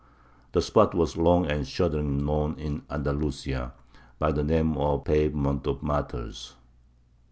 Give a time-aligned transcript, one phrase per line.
[0.53, 3.73] The spot was long and shudderingly known in Andalusia
[4.17, 6.55] by the name of the "Pavement of Martyrs."